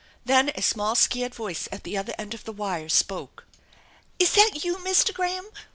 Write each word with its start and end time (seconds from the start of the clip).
Then 0.25 0.49
a 0.55 0.63
small 0.63 0.95
scared 0.95 1.35
voice 1.35 1.67
at 1.71 1.83
the 1.83 1.95
other 1.95 2.15
end 2.17 2.33
of 2.33 2.43
the 2.43 2.51
wire 2.51 2.89
spoke: 2.89 3.45
"Is 4.17 4.31
that 4.33 4.63
you, 4.65 4.77
Mr. 4.77 5.13
Graham? 5.13 5.45